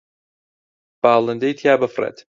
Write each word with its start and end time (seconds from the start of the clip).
باڵندەی 1.01 1.53
تیا 1.59 1.73
بفڕێت 1.81 2.17